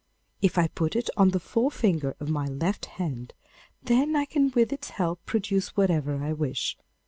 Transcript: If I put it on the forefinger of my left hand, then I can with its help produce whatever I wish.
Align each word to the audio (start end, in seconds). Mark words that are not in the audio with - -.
If 0.41 0.57
I 0.57 0.67
put 0.67 0.95
it 0.95 1.11
on 1.15 1.29
the 1.29 1.39
forefinger 1.39 2.15
of 2.19 2.27
my 2.27 2.45
left 2.47 2.87
hand, 2.87 3.33
then 3.83 4.15
I 4.15 4.25
can 4.25 4.49
with 4.49 4.73
its 4.73 4.89
help 4.89 5.23
produce 5.27 5.77
whatever 5.77 6.23
I 6.23 6.33
wish. 6.33 6.75